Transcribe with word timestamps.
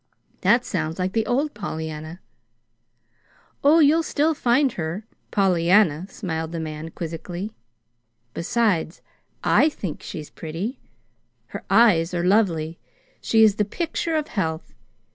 "That 0.41 0.65
sounds 0.65 0.97
like 0.97 1.13
the 1.13 1.27
old 1.27 1.53
Pollyanna." 1.53 2.21
"Oh, 3.63 3.77
you'll 3.77 4.01
still 4.01 4.33
find 4.33 4.71
her 4.71 5.05
Pollyanna," 5.29 6.07
smiled 6.09 6.53
the 6.53 6.59
man, 6.59 6.89
quizzically. 6.89 7.53
"Besides, 8.33 9.03
I 9.43 9.69
think 9.69 10.01
she's 10.01 10.31
pretty. 10.31 10.79
Her 11.49 11.63
eyes 11.69 12.15
are 12.15 12.23
lovely. 12.25 12.79
She 13.21 13.43
is 13.43 13.57
the 13.57 13.63
picture 13.63 14.15
of 14.15 14.29
health. 14.29 14.73